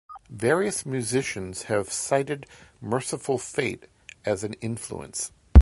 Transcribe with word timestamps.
Various 0.31 0.83
musicians 0.83 1.65
have 1.65 1.93
cited 1.93 2.47
Mercyful 2.83 3.37
Fate 3.39 3.85
as 4.25 4.43
an 4.43 4.53
influence. 4.53 5.31